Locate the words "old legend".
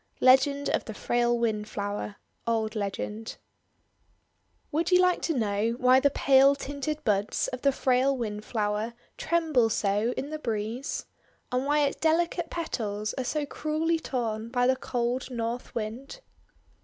2.47-3.37